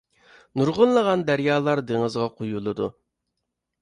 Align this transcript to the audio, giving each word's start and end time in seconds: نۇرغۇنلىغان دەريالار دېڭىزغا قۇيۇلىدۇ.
نۇرغۇنلىغان 0.59 1.25
دەريالار 1.31 1.83
دېڭىزغا 1.93 2.27
قۇيۇلىدۇ. 2.41 2.89